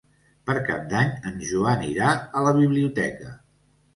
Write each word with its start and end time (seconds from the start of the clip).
Per 0.49 0.53
Cap 0.69 0.87
d'Any 0.93 1.11
en 1.31 1.35
Joan 1.49 1.85
irà 1.89 2.13
a 2.41 2.45
la 2.47 2.53
biblioteca. 2.61 3.29